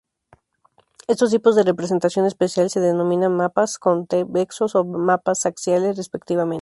[1.07, 6.59] Estos tipos de representación espacial se denominan mapas convexos o mapas axiales, respectivamente.